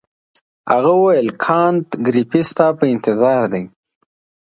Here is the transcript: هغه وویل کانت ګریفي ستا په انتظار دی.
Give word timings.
هغه 0.71 0.91
وویل 0.97 1.29
کانت 1.45 1.87
ګریفي 2.07 2.41
ستا 2.51 2.67
په 2.77 2.85
انتظار 2.93 3.41
دی. 3.53 3.63